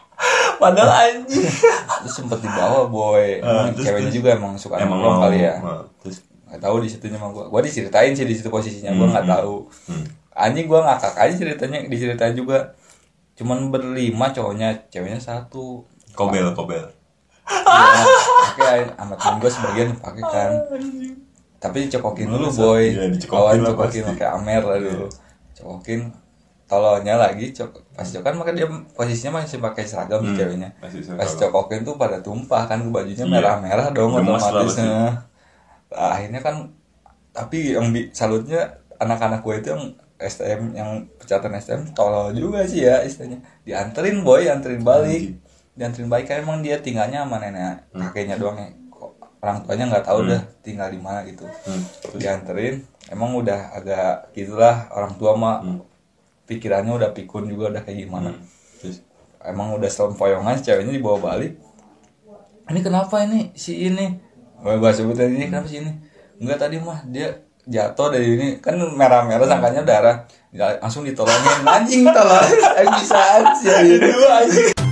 padahal 0.57 0.91
anjing. 0.91 1.45
Terus 2.05 2.15
sempet 2.15 2.39
dibawa 2.41 2.87
boy. 2.87 3.41
Emang 3.41 3.73
terus- 3.73 3.87
ceweknya 3.87 4.09
terus- 4.09 4.19
juga 4.19 4.29
emang 4.37 4.53
suka 4.55 4.77
emang 4.79 5.01
nongkrong 5.01 5.23
kali 5.29 5.39
ya. 5.45 5.55
Nah, 5.61 5.83
terus? 6.01 6.25
Nggak 6.45 6.61
tahu 6.61 6.77
di 6.81 6.89
situnya 6.89 7.19
mah 7.19 7.31
gua. 7.33 7.45
Gua 7.49 7.61
diceritain 7.61 8.13
sih 8.13 8.25
di 8.25 8.35
situ 8.35 8.49
posisinya 8.49 8.93
gua 8.95 9.07
nggak 9.11 9.27
tahu. 9.27 9.67
Hmm. 9.91 10.07
anjing 10.35 10.67
gua 10.67 10.83
ngakak 10.83 11.15
aja 11.15 11.35
ceritanya 11.35 11.87
diceritain 11.87 12.35
juga. 12.35 12.75
Cuman 13.35 13.71
berlima 13.71 14.31
cowoknya 14.31 14.91
ceweknya 14.91 15.19
satu. 15.19 15.83
Kobel 16.15 16.55
kobel. 16.55 16.87
Ya, 17.45 18.03
pakai 18.55 18.89
sama 18.97 19.15
temen 19.19 19.37
gue 19.37 19.51
sebagian 19.53 19.89
pakai 20.01 20.25
kan. 20.25 20.51
Tapi 21.59 21.77
dicokokin 21.89 22.29
dulu 22.31 22.49
boy. 22.53 22.85
Iya, 22.89 23.11
dicokokin 23.13 23.61
pasti. 23.77 24.01
pakai 24.01 24.27
amer 24.33 24.63
lah 24.63 24.79
dulu. 24.81 25.07
Cokokin 25.53 26.01
tololnya 26.65 27.15
lagi 27.15 27.51
cok 27.51 27.71
pas 27.93 28.09
cokan 28.09 28.35
maka 28.35 28.51
dia 28.51 28.65
posisinya 28.91 29.39
masih 29.39 29.59
pakai 29.59 29.85
seragam 29.85 30.21
si 30.21 30.27
Hmm, 30.27 30.39
ceweknya 30.39 30.71
pas 31.15 31.31
cokokin 31.31 31.81
tuh 31.83 31.95
pada 31.95 32.19
tumpah 32.19 32.65
kan 32.65 32.81
bajunya 32.89 33.21
Iya. 33.21 33.31
merah-merah 33.31 33.89
dong 33.91 34.13
Gemes 34.15 34.41
lah 34.41 34.51
otomatis 34.51 34.73
pasti. 34.73 34.83
nah. 34.83 35.13
Akhirnya 35.91 36.41
kan 36.41 36.57
tapi 37.31 37.73
yang 37.73 37.89
bi- 37.89 38.11
salutnya 38.11 38.67
anak-anak 38.97 39.41
gue 39.41 39.55
itu 39.57 39.69
yang 39.69 39.85
STM 40.17 40.63
yang 40.73 40.91
pecatan 41.15 41.53
STM 41.55 41.83
tolol 41.93 42.31
juga 42.31 42.65
sih 42.65 42.83
ya 42.83 43.03
istilahnya 43.03 43.39
dianterin 43.63 44.23
boy 44.23 44.43
anterin 44.45 44.81
balik 44.81 45.37
dianterin 45.73 46.07
balik 46.07 46.27
kan 46.27 46.41
emang 46.41 46.59
dia 46.61 46.79
tinggalnya 46.79 47.23
sama 47.23 47.37
nenek 47.37 47.83
kakeknya 47.93 48.37
doang 48.37 48.57
ya 48.57 48.71
orang 49.39 49.61
tuanya 49.61 49.85
nggak 49.87 50.07
tahu 50.07 50.25
dah 50.25 50.43
tinggal 50.61 50.89
di 50.89 50.97
mana 50.97 51.21
gitu 51.23 51.45
Hmm. 51.63 51.83
Dianterin 52.15 52.81
emang 53.07 53.35
udah 53.35 53.75
agak 53.75 54.33
gitulah 54.33 54.89
orang 54.91 55.13
tua 55.15 55.35
mah 55.35 55.57
Hmm. 55.61 55.79
Pikirannya 56.45 56.93
udah 56.93 57.11
pikun 57.17 57.49
juga 57.49 57.73
udah 57.73 57.83
kayak 57.85 58.09
gimana. 58.09 58.37
Terus 58.81 59.01
emang 59.45 59.77
udah 59.77 59.91
selempoyongan 59.91 60.61
ceweknya 60.61 60.93
dibawa 60.97 61.19
balik. 61.21 61.57
Ini 62.65 62.81
kenapa 62.81 63.25
ini 63.25 63.53
si 63.53 63.89
ini? 63.89 64.17
Gua 64.61 64.81
gua 64.81 64.93
sebut 64.93 65.17
tadi 65.17 65.37
ini 65.37 65.53
kenapa 65.53 65.69
si 65.69 65.81
ini? 65.81 65.93
Enggak 66.41 66.65
tadi 66.65 66.81
mah 66.81 67.05
dia 67.09 67.45
jatuh 67.69 68.13
dari 68.13 68.37
ini. 68.37 68.49
Kan 68.61 68.81
merah-merah 68.81 69.45
sangkanya 69.45 69.83
darah. 69.85 70.17
Langsung 70.55 71.05
ditolongin. 71.05 71.65
Anjing 71.65 72.09
tolong 72.09 72.45
Ayo 72.79 72.89
bisa 72.97 73.21
aja 73.41 73.75
itu 73.83 74.23
anjing 74.29 74.84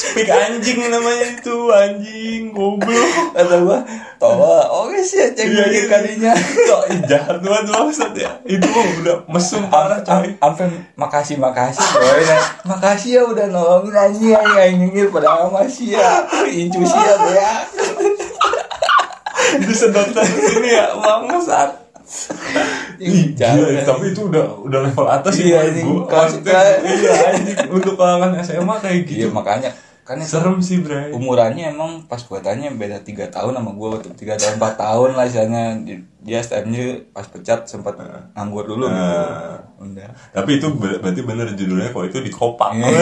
speak 0.00 0.26
anjing 0.26 0.80
namanya. 0.82 1.26
Itu 1.30 1.68
anjing 1.68 2.50
goblok. 2.50 3.08
Kata 3.32 3.56
gua 3.60 3.78
tolong 4.16 4.64
oke 4.82 4.98
sih 4.98 5.20
cek 5.28 5.44
Iya, 5.44 5.62
mikir 5.62 5.76
iya. 5.76 5.84
kadinya. 5.86 6.32
Kok 6.36 6.82
jahat 7.06 7.36
banget 7.38 7.64
maksud 7.68 8.12
ya. 8.14 8.30
Itu 8.42 8.66
mah 8.66 8.86
udah 8.98 9.16
mesum 9.28 9.62
parah 9.66 10.00
coy. 10.00 10.32
sampai 10.34 10.66
makasih 10.94 11.36
makasih 11.36 11.84
boy. 11.90 12.20
Nah, 12.22 12.44
makasih 12.66 13.10
ya 13.12 13.22
udah 13.24 13.46
nolongin 13.46 13.92
anjing 13.92 14.32
anjing 14.32 14.58
anjing 14.86 15.08
padahal 15.08 15.48
masih 15.50 15.94
ya 15.94 16.24
incu 16.46 16.80
sih 16.80 16.96
ya 16.98 17.14
ya. 17.30 17.52
Disedotan 19.60 20.24
sini 20.24 20.70
ya 20.70 20.94
bangsat 20.94 21.70
Ih, 22.98 23.32
gila, 23.32 23.80
tapi 23.80 24.10
itu 24.10 24.26
udah 24.26 24.44
udah 24.60 24.78
level 24.84 25.06
atas 25.06 25.32
sih 25.32 25.48
Iya, 25.48 25.62
anjing. 25.64 25.86
Gua- 25.86 26.04
Kelas- 26.04 26.42
iya 26.42 27.10
anjing. 27.30 27.56
Untuk 27.70 27.94
kalangan 27.94 28.34
SMA 28.40 28.74
kayak 28.76 28.94
iya 29.00 29.24
gitu. 29.24 29.30
makanya 29.30 29.70
kan 30.02 30.18
itu 30.18 30.26
serem 30.26 30.58
sih 30.58 30.82
bre. 30.82 31.14
umurannya 31.14 31.70
emang 31.70 32.04
pas 32.04 32.18
gua 32.20 32.42
tanya 32.42 32.72
beda 32.72 32.98
tiga 33.00 33.30
tahun 33.30 33.54
sama 33.54 33.70
gua 33.72 33.96
waktu 33.96 34.10
tiga 34.18 34.34
tahun 34.34 34.58
empat 34.58 34.74
tahun 34.76 35.10
lah 35.14 35.24
istilahnya. 35.24 35.64
Di- 35.82 36.02
dia 36.20 36.36
STM-nya 36.36 37.16
pas 37.16 37.24
pecat 37.24 37.64
sempat 37.64 37.96
nganggur 38.36 38.68
dulu 38.68 38.84
gitu. 38.84 38.92
Nah. 38.92 39.56
udah. 39.80 40.08
Tapi 40.36 40.60
itu 40.60 40.68
ber- 40.76 41.00
berarti 41.00 41.24
bener 41.24 41.48
judulnya 41.56 41.88
kalau 41.90 42.04
itu 42.04 42.20
di 42.20 42.28
kopak 42.28 42.76
Iya, 42.76 43.00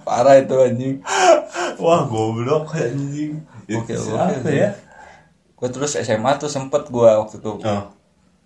parah 0.00 0.40
itu 0.40 0.56
anjing. 0.56 0.96
Wah 1.76 2.08
goblok 2.08 2.72
anjing. 2.72 3.44
Oke, 3.68 3.92
oke. 3.92 4.48
ya? 4.48 4.72
Gua 5.52 5.68
terus 5.68 5.96
SMA 5.96 6.32
tuh 6.36 6.48
sempet 6.48 6.88
gua 6.88 7.20
waktu 7.20 7.36
itu. 7.38 7.60
Oh. 7.60 7.92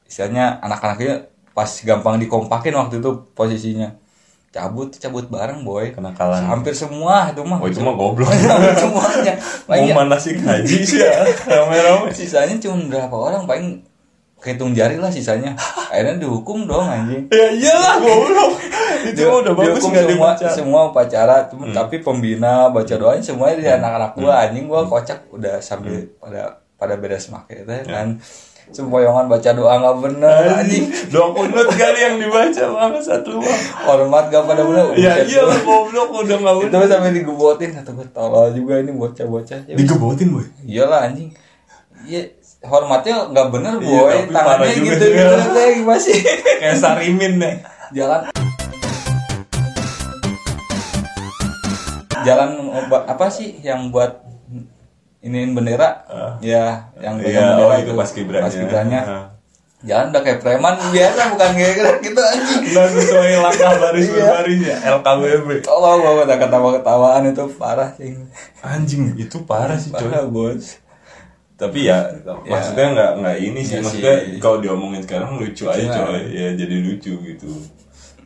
istilahnya 0.02 0.59
anak-anaknya 0.59 1.30
pas 1.54 1.70
gampang 1.87 2.18
dikompakin 2.18 2.75
waktu 2.75 2.99
itu 2.99 3.11
posisinya 3.30 3.94
cabut 4.50 4.90
cabut 4.92 5.26
bareng 5.26 5.62
boy. 5.62 5.90
Kenakalan. 5.90 6.42
hampir 6.42 6.75
semua 6.75 7.30
itu 7.30 7.40
mah. 7.40 7.59
Oh 7.59 7.66
itu 7.66 7.78
mah 7.78 7.95
goblok. 7.95 8.26
Hampir 8.50 8.75
semuanya 8.76 9.35
mau 9.64 9.71
paling 9.71 9.95
manasik 9.95 10.37
haji 10.38 10.78
sih 10.80 10.99
ya 11.07 11.23
rame-rame 11.47 12.11
sisanya 12.11 12.59
cuma 12.59 12.83
berapa 12.85 13.14
orang 13.14 13.42
paling 13.45 13.87
kehitung 14.37 14.73
jari 14.73 14.97
lah 14.97 15.07
sisanya. 15.09 15.54
Akhirnya 15.87 16.19
dihukum 16.19 16.64
dong 16.64 16.83
anjing. 16.83 17.28
Ya 17.28 17.47
iyalah 17.52 17.97
goblok. 17.99 18.52
Itu 19.02 19.21
mah 19.23 19.38
udah 19.40 19.54
bagus 19.54 19.71
Dihukum 19.78 19.88
nggak 19.88 20.04
semua 20.04 20.11
dibaca. 20.33 20.47
semua 20.50 20.80
upacara 20.88 21.37
cuma 21.47 21.64
Hmm. 21.64 21.76
tapi 21.76 21.97
pembina 22.00 22.66
baca 22.69 22.95
doanya 22.97 23.23
semuanya 23.23 23.57
di 23.57 23.69
anak-anak 23.71 24.12
gua 24.14 24.33
anjing 24.42 24.66
gua 24.66 24.83
kocak. 24.83 25.30
Udah 25.30 25.61
sambil 25.61 25.95
Hmm. 25.95 26.19
pada 26.19 26.42
pada 26.75 26.95
beres 26.97 27.28
make 27.28 27.54
itu 27.54 27.69
Ya. 27.69 27.85
kan 27.87 28.16
sempoyongan 28.70 29.26
baca 29.26 29.50
doa 29.50 29.74
nggak 29.76 29.96
bener 30.00 30.44
anjing. 30.54 30.86
doa 31.08 31.28
kunut 31.30 31.68
kali 31.68 31.98
yang 32.00 32.16
dibaca 32.16 32.64
banget 32.70 33.02
satu 33.04 33.36
mah 33.36 33.58
hormat 33.84 34.24
gak 34.26 34.42
pada 34.42 34.62
bener 34.62 34.84
ya 34.94 35.12
Buset, 35.16 35.26
iyalah 35.28 35.58
goblok 35.60 36.08
udah 36.16 36.36
nggak 36.36 36.54
itu 36.56 36.66
bener. 36.70 36.88
sampai 36.88 37.10
digebotin 37.12 37.70
kata 37.72 37.90
gue 37.92 38.06
tolol 38.10 38.48
juga 38.50 38.74
ini 38.78 38.92
bocah-bocah. 38.92 39.58
Ya, 39.64 39.74
digebotin 39.74 40.28
boy 40.30 40.46
iyalah 40.62 41.00
anjing. 41.04 41.34
Iya 42.00 42.22
hormatnya 42.60 43.28
nggak 43.28 43.48
bener 43.50 43.74
Iya, 43.76 43.88
boy. 43.90 44.12
tapi 44.12 44.30
tangannya 44.30 44.74
gitu 44.78 45.04
gitu 45.06 45.36
deh 45.50 45.70
masih 45.82 46.16
kayak 46.56 46.76
sarimin 46.76 47.32
deh 47.36 47.54
jalan. 47.90 48.30
Jalan 52.20 52.50
oba- 52.70 53.04
apa 53.04 53.26
sih 53.28 53.58
yang 53.58 53.88
buat 53.88 54.20
iniin 55.20 55.52
bendera 55.52 55.88
Ah. 56.06 56.32
ya 56.40 56.88
yang 56.96 57.16
Iya, 57.16 57.22
pegang 57.22 57.44
oh, 57.44 57.50
bendera 57.60 57.74
itu 57.78 57.92
paskibranya. 57.94 58.44
paskibranya. 58.44 59.00
Ah. 59.02 59.26
jalan 59.80 60.12
udah 60.12 60.20
kayak 60.20 60.38
preman 60.38 60.76
biasa 60.76 61.20
bukan 61.30 61.50
kayak 61.54 61.74
gitu 62.00 62.20
anjing 62.22 62.62
Nggak 62.68 62.86
sesuai 62.90 63.32
langkah 63.38 63.72
baris 63.78 64.06
Iya. 64.06 64.16
berbaris 64.18 64.60
ya 64.62 64.76
LKWB 64.92 65.48
tolong 65.62 65.98
gua 65.98 66.14
kata 66.20 66.34
ketawa 66.38 66.68
ketawaan 66.74 67.22
itu 67.26 67.44
parah 67.54 67.88
sih 67.90 68.12
anjing 68.60 69.02
itu 69.14 69.36
parah 69.42 69.74
sih 69.74 69.88
coy 69.88 70.04
parah 70.04 70.24
bos 70.26 70.76
tapi 71.56 71.84
ya, 71.84 72.08
maksudnya 72.42 72.86
nggak 72.90 73.10
nggak 73.20 73.36
ini 73.38 73.60
sih 73.60 73.74
Iya 73.74 73.82
maksudnya 73.82 74.14
sih. 74.18 74.36
kalau 74.36 74.58
diomongin 74.58 75.00
sekarang 75.00 75.36
lucu 75.36 75.64
aja 75.66 75.84
coy 75.94 76.28
ya 76.28 76.48
jadi 76.54 76.76
lucu 76.78 77.12
gitu 77.18 77.48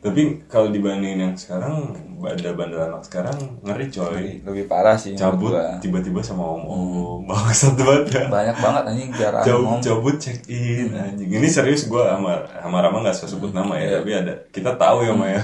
tapi 0.05 0.21
kalau 0.45 0.69
dibandingin 0.69 1.17
yang 1.17 1.33
sekarang 1.33 1.97
bandel-bandel 2.21 2.77
anak 2.85 3.01
sekarang 3.01 3.33
ngeri 3.65 3.89
coy. 3.89 4.37
Lebih 4.45 4.69
parah 4.69 4.93
sih 4.93 5.17
cabut 5.17 5.57
tiba-tiba 5.81 6.21
sama 6.21 6.45
om 6.45 6.61
om 6.61 7.19
bangsat 7.25 7.73
banget 7.73 8.05
ya. 8.13 8.23
Banyak 8.29 8.57
banget 8.61 8.83
anjing 8.85 9.09
jarang 9.17 9.41
cabut 9.41 9.65
ngomong. 9.65 9.81
cabut 9.81 10.15
check 10.21 10.39
in 10.45 10.93
anjing. 10.93 11.25
Ini 11.33 11.47
serius 11.49 11.89
gue 11.89 12.03
sama 12.05 12.45
sama 12.45 12.77
Rama 12.85 13.01
nggak 13.01 13.17
usah 13.17 13.29
sebut 13.29 13.49
nama 13.49 13.73
ya 13.75 13.97
tapi 13.97 14.13
ada 14.13 14.33
kita 14.53 14.77
tahu 14.77 15.01
ya 15.01 15.13
Maya. 15.17 15.41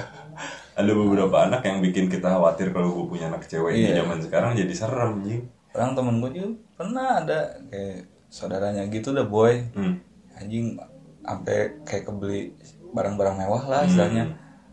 Ada 0.78 0.92
beberapa 0.94 1.36
anak 1.42 1.66
yang 1.68 1.82
bikin 1.82 2.06
kita 2.08 2.30
khawatir 2.30 2.70
kalau 2.70 2.94
gue 2.96 3.06
punya 3.18 3.28
anak 3.28 3.44
cewek 3.50 3.74
di 3.76 3.92
Iya. 3.92 4.06
zaman 4.06 4.22
sekarang 4.22 4.54
jadi 4.54 4.74
serem 4.78 5.20
anjing. 5.20 5.42
Orang 5.74 5.98
temen 5.98 6.22
gue 6.22 6.32
juga 6.32 6.50
pernah 6.78 7.20
ada 7.20 7.40
kayak 7.68 8.06
saudaranya 8.30 8.86
gitu 8.88 9.10
dah 9.12 9.26
boy. 9.26 9.58
Hmm. 9.74 9.98
anjing 10.38 10.74
sampai 11.22 11.78
kayak 11.86 12.06
kebeli 12.06 12.56
barang-barang 12.92 13.36
mewah 13.38 13.64
lah 13.70 13.82
istilahnya 13.86 14.26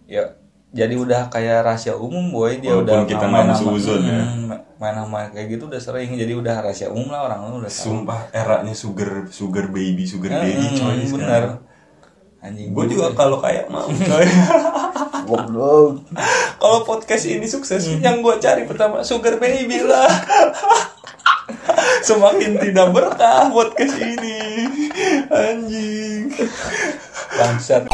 ya 0.08 0.24
jadi 0.68 0.96
udah 0.96 1.28
kayak 1.28 1.64
rahasia 1.64 1.92
umum 1.94 2.28
boy 2.28 2.56
dia 2.56 2.72
Walaupun 2.72 2.88
udah 2.88 2.98
kita 3.04 3.24
main 3.24 3.48
suzon, 3.52 4.04
ya. 4.04 4.20
Hmm, 4.20 4.52
main 4.76 4.94
sama 4.94 5.28
kayak 5.28 5.46
gitu 5.50 5.64
udah 5.64 5.78
sering 5.78 6.12
jadi 6.12 6.32
udah 6.34 6.54
rahasia 6.60 6.88
umum 6.88 7.08
lah 7.08 7.24
orang 7.24 7.40
udah 7.54 7.68
tahu 7.68 7.84
Sumpah 8.02 8.28
eranya 8.30 8.72
sugar 8.72 9.28
sugar 9.28 9.68
baby 9.68 10.04
sugar 10.04 10.28
Hmm, 10.30 10.42
daddy 10.42 10.68
coy 10.74 10.96
bener 10.98 11.08
sekarang. 11.08 11.54
anjing 12.38 12.68
Gue 12.70 12.84
juga 12.86 13.12
kalau 13.12 13.38
kayak 13.38 13.68
mau 13.68 13.84
coy. 14.08 14.26
goblok 15.24 16.04
kalau 16.56 16.78
podcast 16.82 17.24
ini 17.26 17.44
sukses, 17.44 17.84
yang 17.98 18.18
gue 18.18 18.34
cari 18.38 18.64
pertama 18.64 19.00
sugar 19.00 19.36
baby 19.36 19.82
lah. 19.82 20.08
Semakin 22.00 22.56
tidak 22.58 22.90
berkah 22.90 23.48
podcast 23.48 23.96
ini. 23.96 24.36
Anjing. 25.28 26.32
bangsat 27.30 27.84